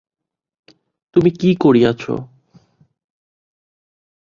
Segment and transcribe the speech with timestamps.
[1.15, 2.03] তুমি কী করিয়াছ?